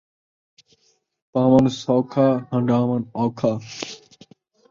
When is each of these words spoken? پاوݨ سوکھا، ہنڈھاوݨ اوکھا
پاوݨ 1.31 1.63
سوکھا، 1.81 2.27
ہنڈھاوݨ 2.51 3.01
اوکھا 3.19 3.51